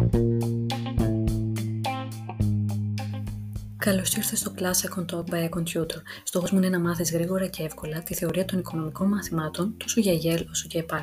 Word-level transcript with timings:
Bye. 0.00 0.39
Καλώς 3.80 4.14
ήρθατε 4.14 4.36
στο 4.36 4.52
Class 4.58 4.88
Econ 4.88 5.04
Talk 5.04 5.34
by 5.34 5.48
a 5.48 5.48
Computer. 5.48 6.00
Στόχος 6.24 6.50
μου 6.50 6.58
είναι 6.58 6.68
να 6.68 6.80
μάθεις 6.80 7.12
γρήγορα 7.12 7.46
και 7.46 7.62
εύκολα 7.62 8.02
τη 8.02 8.14
θεωρία 8.14 8.44
των 8.44 8.58
οικονομικών 8.58 9.08
μαθημάτων 9.08 9.74
τόσο 9.76 10.00
για 10.00 10.12
ΓΕΛ 10.12 10.46
όσο 10.50 10.68
και 10.68 10.78
ΕΠΑΛ. 10.78 11.02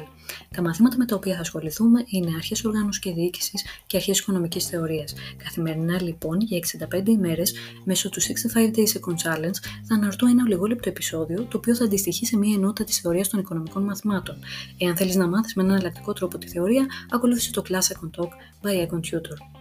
Τα 0.56 0.62
μαθήματα 0.62 0.98
με 0.98 1.06
τα 1.06 1.16
οποία 1.16 1.36
θα 1.36 1.40
ασχοληθούμε 1.40 2.04
είναι 2.06 2.32
αρχές 2.36 2.66
οργάνωσης 2.66 3.02
και 3.02 3.12
διοίκησης 3.12 3.66
και 3.88 3.98
αρχές 3.98 4.20
οικονομικής 4.20 4.66
θεωρίας. 4.66 5.14
Καθημερινά 5.44 6.02
λοιπόν 6.02 6.40
για 6.42 6.58
65 6.58 7.08
ημέρες 7.08 7.54
μέσω 7.84 8.10
του 8.10 8.22
65 8.22 8.26
Days 8.56 9.00
Econ 9.00 9.16
Challenge 9.24 9.58
θα 9.88 9.96
αναρτώ 9.96 10.26
ένα 10.26 10.48
λιγόλεπτο 10.48 10.90
επεισόδιο 10.90 11.44
το 11.44 11.58
οποίο 11.58 11.76
θα 11.76 11.84
αντιστοιχεί 11.84 12.26
σε 12.26 12.38
μία 12.38 12.56
ενότητα 12.56 12.84
της 12.84 13.00
θεωρίας 13.00 13.28
των 13.28 13.40
οικονομικών 13.40 13.84
μαθημάτων. 13.84 14.36
Εάν 14.78 14.96
θέλεις 14.96 15.16
να 15.16 15.28
μάθεις 15.28 15.54
με 15.54 15.64
έναν 15.64 15.76
εναλλακτικό 15.76 16.14
τρόπο 16.14 16.38
τη 16.38 16.48
θεωρία, 16.48 16.86
ακολούθησε 17.12 17.52
το 17.52 17.62
Class 17.70 17.74
Econ 17.74 18.22
Talk 18.22 18.30
by 18.64 18.88
a 18.88 18.88
Computer. 18.94 19.57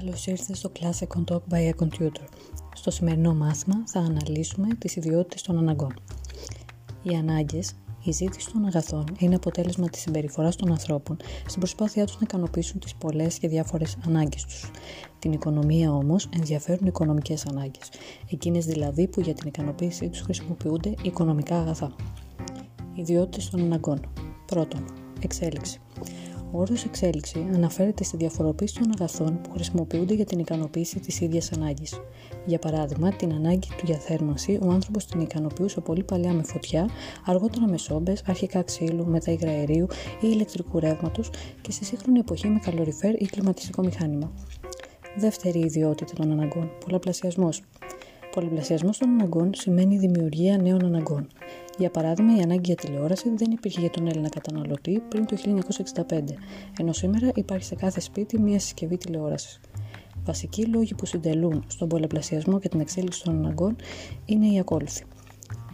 Καλώς 0.00 0.26
ήρθατε 0.26 0.54
στο 0.54 0.72
Class 0.78 1.06
Econ 1.06 1.24
Talk 1.24 1.40
by 1.50 1.70
a 1.70 1.84
Computer. 1.84 2.24
Στο 2.74 2.90
σημερινό 2.90 3.34
μάθημα 3.34 3.82
θα 3.86 4.00
αναλύσουμε 4.00 4.68
τις 4.78 4.96
ιδιότητες 4.96 5.42
των 5.42 5.58
αναγκών. 5.58 5.94
Οι 7.02 7.14
ανάγκες, 7.14 7.72
η 8.04 8.10
ζήτηση 8.10 8.52
των 8.52 8.64
αγαθών 8.64 9.04
είναι 9.18 9.34
αποτέλεσμα 9.34 9.88
της 9.88 10.00
συμπεριφοράς 10.00 10.56
των 10.56 10.70
ανθρώπων 10.70 11.16
στην 11.46 11.58
προσπάθειά 11.58 12.04
τους 12.04 12.14
να 12.14 12.20
ικανοποιήσουν 12.22 12.80
τις 12.80 12.94
πολλές 12.94 13.38
και 13.38 13.48
διάφορες 13.48 13.96
ανάγκες 14.06 14.44
τους. 14.44 14.70
Την 15.18 15.32
οικονομία 15.32 15.92
όμως 15.92 16.28
ενδιαφέρουν 16.36 16.84
οι 16.84 16.88
οικονομικές 16.88 17.46
ανάγκες, 17.46 17.90
εκείνες 18.30 18.64
δηλαδή 18.66 19.08
που 19.08 19.20
για 19.20 19.34
την 19.34 19.48
ικανοποίησή 19.48 20.08
τους 20.08 20.20
χρησιμοποιούνται 20.20 20.94
οικονομικά 21.02 21.60
αγαθά. 21.60 21.94
Ιδιότητες 22.94 23.50
των 23.50 23.60
αναγκών. 23.60 24.00
Πρώτον, 24.46 24.84
εξέλιξη. 25.20 25.80
Ο 26.52 26.60
όρος 26.60 26.84
εξέλιξη 26.84 27.46
αναφέρεται 27.54 28.04
στη 28.04 28.16
διαφοροποίηση 28.16 28.74
των 28.74 28.90
αγαθών 28.98 29.40
που 29.40 29.50
χρησιμοποιούνται 29.50 30.14
για 30.14 30.24
την 30.24 30.38
ικανοποίηση 30.38 31.00
της 31.00 31.20
ίδιας 31.20 31.52
ανάγκης. 31.52 32.00
Για 32.46 32.58
παράδειγμα, 32.58 33.12
την 33.12 33.32
ανάγκη 33.32 33.68
του 33.68 33.84
για 33.84 33.98
θέρμανση, 33.98 34.58
ο 34.62 34.70
άνθρωπος 34.70 35.06
την 35.06 35.20
ικανοποιούσε 35.20 35.80
πολύ 35.80 36.02
παλιά 36.02 36.32
με 36.32 36.42
φωτιά, 36.42 36.88
αργότερα 37.26 37.68
με 37.68 37.78
σόμπες, 37.78 38.22
αρχικά 38.26 38.62
ξύλου, 38.62 39.06
μετά 39.06 39.32
υγραερίου 39.32 39.86
ή 40.20 40.28
ηλεκτρικού 40.32 40.78
ρεύματος 40.78 41.30
και 41.60 41.70
στη 41.70 41.84
σύγχρονη 41.84 42.18
εποχή 42.18 42.48
με 42.48 42.58
καλοριφέρ 42.58 43.22
ή 43.22 43.26
κλιματιστικό 43.26 43.82
μηχάνημα. 43.82 44.32
Δεύτερη 45.16 45.58
ιδιότητα 45.58 46.12
των 46.14 46.30
αναγκών, 46.30 46.70
πολλαπλασιασμός. 46.84 47.62
Πολλαπλασιασμό 48.30 48.90
των 48.98 49.08
αναγκών 49.08 49.54
σημαίνει 49.54 49.98
δημιουργία 49.98 50.56
νέων 50.58 50.84
αναγκών. 50.84 51.26
Για 51.78 51.90
παράδειγμα, 51.90 52.36
η 52.36 52.40
ανάγκη 52.40 52.60
για 52.64 52.74
τηλεόραση 52.74 53.28
δεν 53.36 53.50
υπήρχε 53.50 53.80
για 53.80 53.90
τον 53.90 54.06
Έλληνα 54.06 54.28
καταναλωτή 54.28 55.02
πριν 55.08 55.26
το 55.26 55.36
1965, 56.08 56.20
ενώ 56.78 56.92
σήμερα 56.92 57.30
υπάρχει 57.34 57.64
σε 57.64 57.74
κάθε 57.74 58.00
σπίτι 58.00 58.40
μία 58.40 58.58
συσκευή 58.58 58.96
τηλεόρασης. 58.96 59.60
Βασικοί 60.24 60.64
λόγοι 60.66 60.94
που 60.94 61.06
συντελούν 61.06 61.64
στον 61.66 61.88
πολλαπλασιασμό 61.88 62.58
και 62.58 62.68
την 62.68 62.80
εξέλιξη 62.80 63.22
των 63.22 63.34
αναγκών 63.34 63.76
είναι 64.24 64.46
οι 64.46 64.58
ακόλουθοι. 64.58 65.04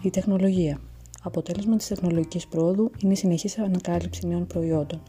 Η 0.02 0.10
τεχνολογία. 0.10 0.80
Αποτέλεσμα 1.27 1.77
της 1.77 1.86
τεχνολογικής 1.86 2.46
πρόοδου 2.46 2.91
είναι 3.02 3.12
η 3.12 3.16
συνεχής 3.16 3.58
ανακάλυψη 3.58 4.27
νέων 4.27 4.46
προϊόντων. 4.46 5.02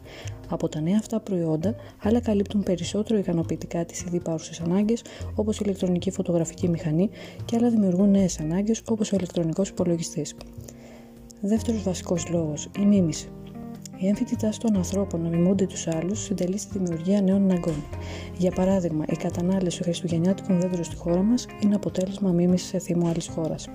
Από 0.50 0.70
τα 0.70 0.80
νέα 0.80 0.96
αυτά 1.00 1.20
προϊόντα, 1.20 1.76
άλλα 2.04 2.20
καλύπτουν 2.20 2.64
περισσότερο 2.64 3.20
ικανοποιητικά 3.20 3.86
τις 3.86 4.02
ήδη 4.02 4.16
υπάρχουσε 4.16 4.64
ανάγκες, 4.66 5.02
όπως 5.36 5.58
η 5.58 5.62
ηλεκτρονική 5.64 6.12
φωτογραφική 6.12 6.70
μηχανή, 6.70 7.10
και 7.46 7.56
άλλα 7.56 7.70
δημιουργούν 7.70 8.10
νέες 8.10 8.40
ανάγκες, 8.40 8.82
όπως 8.90 9.12
ο 9.12 9.16
ηλεκτρονικός 9.16 9.70
υπολογιστής. 9.70 10.36
Δεύτερος 11.42 11.84
βασικός 11.84 12.30
λόγος, 12.30 12.70
η 12.80 12.86
μίμηση. 12.86 13.30
Η 13.98 14.08
έμφυτη 14.08 14.36
τάση 14.36 14.60
των 14.60 14.76
ανθρώπων 14.76 15.22
να 15.22 15.30
μιμούνται 15.30 15.66
τους 15.66 15.88
άλλους 15.88 16.24
συντελεί 16.24 16.58
στη 16.58 16.78
δημιουργία 16.80 17.22
νέων 17.22 17.42
αναγκών. 17.42 17.84
Για 18.38 18.52
παράδειγμα, 18.52 19.06
η 19.08 19.16
κατανάλωση 19.16 19.84
χριστουγεννιάτικων 19.84 20.60
δέντρων 20.60 20.84
στη 20.84 20.96
χώρα 20.96 21.22
μας 21.22 21.46
είναι 21.64 21.76
αποτέλεσμα 21.76 22.32
μίμησης 22.32 22.68
σε 22.68 22.80
θύμο 22.80 23.08
άλλης 23.08 23.28
χώρας. 23.28 23.68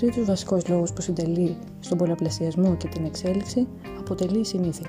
Τρίτος 0.00 0.24
βασικός 0.24 0.68
λόγος 0.68 0.92
που 0.92 1.00
συντελεί 1.00 1.56
στον 1.80 1.98
πολλαπλασιασμό 1.98 2.76
και 2.76 2.88
την 2.88 3.04
εξέλιξη 3.04 3.66
αποτελεί 3.98 4.38
η 4.38 4.44
συνήθεια. 4.44 4.86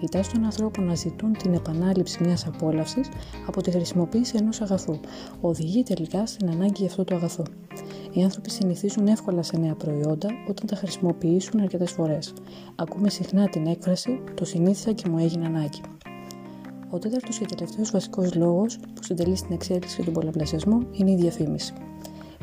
Η 0.00 0.08
τάση 0.08 0.32
των 0.32 0.44
ανθρώπων 0.44 0.84
να 0.84 0.94
ζητούν 0.94 1.32
την 1.32 1.54
επανάληψη 1.54 2.24
μιας 2.24 2.46
απόλαυσης 2.46 3.08
από 3.46 3.62
τη 3.62 3.70
χρησιμοποίηση 3.70 4.36
ενός 4.40 4.60
αγαθού 4.60 5.00
οδηγεί 5.40 5.82
τελικά 5.82 6.26
στην 6.26 6.48
ανάγκη 6.48 6.74
για 6.76 6.86
αυτό 6.86 7.04
το 7.04 7.14
αγαθό. 7.14 7.42
Οι 8.12 8.22
άνθρωποι 8.22 8.50
συνηθίζουν 8.50 9.06
εύκολα 9.06 9.42
σε 9.42 9.56
νέα 9.58 9.74
προϊόντα 9.74 10.28
όταν 10.48 10.66
τα 10.66 10.76
χρησιμοποιήσουν 10.76 11.60
αρκετές 11.60 11.90
φορές. 11.90 12.32
Ακούμε 12.74 13.10
συχνά 13.10 13.48
την 13.48 13.66
έκφραση 13.66 14.20
Το 14.34 14.44
συνήθισα 14.44 14.92
και 14.92 15.08
μου 15.08 15.18
έγινε 15.18 15.46
ανάγκη. 15.46 15.80
Ο 16.90 16.98
τέταρτος 16.98 17.38
και 17.38 17.54
τελευταίος 17.56 17.90
βασικός 17.90 18.34
λόγος 18.34 18.78
που 18.78 19.02
συντελεί 19.02 19.36
στην 19.36 19.52
εξέλιξη 19.52 19.96
και 19.96 20.02
τον 20.02 20.12
πολλαπλασιασμό 20.12 20.82
είναι 20.92 21.10
η 21.10 21.16
διαφήμιση. 21.16 21.72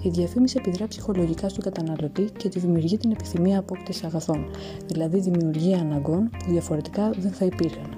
Η 0.01 0.09
διαφήμιση 0.09 0.55
επιδρά 0.59 0.87
ψυχολογικά 0.87 1.49
στον 1.49 1.63
καταναλωτή 1.63 2.29
και 2.37 2.49
τη 2.49 2.59
δημιουργεί 2.59 2.97
την 2.97 3.11
επιθυμία 3.11 3.59
απόκτησης 3.59 4.03
αγαθών, 4.03 4.49
δηλαδή 4.87 5.19
δημιουργία 5.19 5.79
αναγκών 5.79 6.29
που 6.29 6.51
διαφορετικά 6.51 7.09
δεν 7.09 7.31
θα 7.31 7.45
υπήρχαν. 7.45 7.97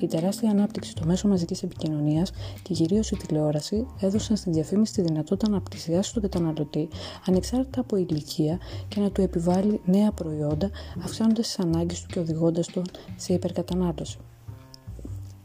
Η 0.00 0.06
τεράστια 0.06 0.50
ανάπτυξη 0.50 0.90
στο 0.90 1.06
μέσο 1.06 1.28
μαζικής 1.28 1.62
επικοινωνίας 1.62 2.32
και 2.62 2.74
κυρίως 2.74 3.10
η 3.10 3.16
τηλεόραση 3.16 3.86
έδωσαν 4.00 4.36
στη 4.36 4.50
διαφήμιση 4.50 4.92
τη 4.92 5.02
δυνατότητα 5.02 5.50
να 5.50 5.60
πλησιάσει 5.60 6.12
τον 6.12 6.22
καταναλωτή 6.22 6.88
ανεξάρτητα 7.26 7.80
από 7.80 7.96
ηλικία 7.96 8.58
και 8.88 9.00
να 9.00 9.10
του 9.10 9.20
επιβάλλει 9.20 9.80
νέα 9.84 10.12
προϊόντα, 10.12 10.70
αυξάνοντας 11.04 11.46
τις 11.46 11.58
ανάγκες 11.58 12.00
του 12.00 12.06
και 12.06 12.18
οδηγώντας 12.18 12.66
τον 12.66 12.84
σε 13.16 13.32
υπερκατανάλωση. 13.32 14.18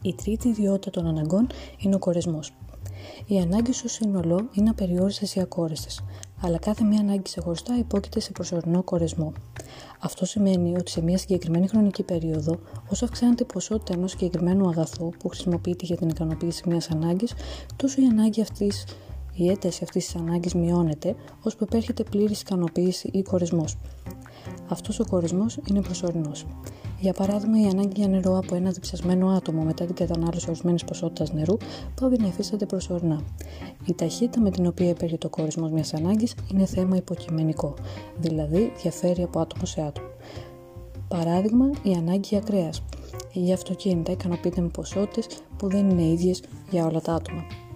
Η 0.01 0.13
τρίτη 0.13 0.47
ιδιότητα 0.47 0.89
των 0.89 1.07
αναγκών 1.07 1.47
είναι 1.77 1.95
ο 1.95 1.99
κορεσμός. 1.99 2.51
Οι 3.25 3.39
ανάγκες 3.39 3.75
στο 3.75 3.87
σύνολο 3.87 4.49
είναι 4.53 4.69
απεριόριστες 4.69 5.35
ή 5.35 5.39
ακόρεστες, 5.39 6.03
αλλά 6.41 6.57
κάθε 6.57 6.83
μία 6.83 6.99
ανάγκη 6.99 7.21
ξεχωριστά 7.21 7.77
υπόκειται 7.77 8.19
σε 8.19 8.31
προσωρινό 8.31 8.83
κορεσμό. 8.83 9.33
Αυτό 9.99 10.25
σημαίνει 10.25 10.75
ότι 10.77 10.91
σε 10.91 11.01
μια 11.01 11.17
συγκεκριμένη 11.17 11.67
χρονική 11.67 12.03
περίοδο, 12.03 12.59
όσο 12.89 13.05
αυξάνεται 13.05 13.43
η 13.43 13.45
ποσότητα 13.53 13.93
ενός 13.93 14.11
συγκεκριμένου 14.11 14.67
αγαθού 14.67 15.09
που 15.19 15.29
χρησιμοποιείται 15.29 15.85
για 15.85 15.97
την 15.97 16.09
ικανοποίηση 16.09 16.63
μιας 16.69 16.89
ανάγκης, 16.89 17.33
τόσο 17.75 18.01
η 18.01 18.05
ανάγκη 18.05 18.41
αυτής, 18.41 18.85
η 19.33 19.49
ένταση 19.49 19.83
αυτής 19.83 20.05
της 20.05 20.15
ανάγκης 20.15 20.53
μειώνεται, 20.53 21.15
ώσπου 21.43 21.63
επέρχεται 21.63 22.03
πλήρης 22.03 22.41
ικανοποίηση 22.41 23.09
ή 23.13 23.21
κορεσμός. 23.21 23.77
Αυτός 24.67 24.99
ο 24.99 25.05
κορεσμό 25.09 25.45
είναι 25.69 25.81
προσωρινός. 25.81 26.45
Για 26.99 27.13
παράδειγμα, 27.13 27.61
η 27.61 27.65
ανάγκη 27.65 27.93
για 27.95 28.07
νερό 28.07 28.37
από 28.37 28.55
ένα 28.55 28.71
διψασμένο 28.71 29.27
άτομο 29.27 29.61
μετά 29.61 29.85
την 29.85 29.95
κατανάλωση 29.95 30.45
ορισμένης 30.49 30.83
ποσότητας 30.83 31.33
νερού 31.33 31.57
πάβει 32.01 32.17
να 32.17 32.27
υφίσταται 32.27 32.65
προσωρινά. 32.65 33.21
Η 33.85 33.93
ταχύτητα 33.93 34.39
με 34.39 34.49
την 34.51 34.65
οποία 34.67 34.89
υπέρχεται 34.89 35.17
το 35.17 35.29
κορισμός 35.29 35.71
μιας 35.71 35.93
ανάγκης 35.93 36.35
είναι 36.53 36.65
θέμα 36.65 36.95
υποκειμενικό, 36.95 37.73
δηλαδή 38.17 38.71
διαφέρει 38.81 39.23
από 39.23 39.39
άτομο 39.39 39.65
σε 39.65 39.81
άτομο. 39.81 40.07
Παράδειγμα, 41.07 41.69
η 41.83 41.93
ανάγκη 41.93 42.27
για 42.27 42.39
κρέας. 42.39 42.83
Η 43.33 43.39
για 43.39 43.53
αυτοκίνητα 43.53 44.11
ικανοποιείται 44.11 44.61
με 44.61 44.67
ποσότητες 44.67 45.27
που 45.57 45.69
δεν 45.69 45.89
είναι 45.89 46.03
ίδιες 46.03 46.43
για 46.69 46.85
όλα 46.85 47.01
τα 47.01 47.13
άτομα. 47.13 47.66